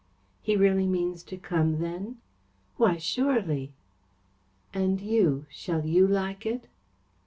[0.41, 2.17] "He really means to come then?"
[2.77, 3.71] "Why, surely."
[4.73, 5.45] "And you?
[5.51, 6.67] Shall you like it?"